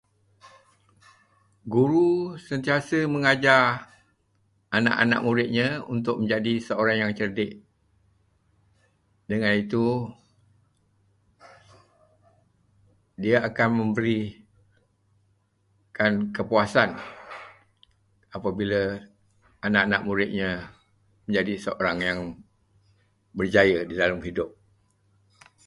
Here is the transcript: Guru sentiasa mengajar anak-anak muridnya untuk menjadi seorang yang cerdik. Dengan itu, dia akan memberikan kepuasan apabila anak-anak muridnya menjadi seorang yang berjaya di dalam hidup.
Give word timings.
Guru 1.73 2.11
sentiasa 2.47 2.97
mengajar 3.13 3.65
anak-anak 4.77 5.21
muridnya 5.27 5.67
untuk 5.93 6.15
menjadi 6.19 6.53
seorang 6.67 6.97
yang 7.05 7.11
cerdik. 7.19 7.51
Dengan 9.29 9.53
itu, 9.63 9.87
dia 13.23 13.37
akan 13.49 13.69
memberikan 13.79 16.11
kepuasan 16.35 16.91
apabila 18.37 18.81
anak-anak 19.67 20.01
muridnya 20.07 20.51
menjadi 21.29 21.53
seorang 21.65 21.97
yang 22.07 22.19
berjaya 23.37 23.77
di 23.89 23.93
dalam 24.01 24.17
hidup. 24.27 24.49